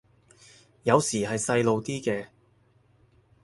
[0.81, 2.29] 有時係細路啲嘅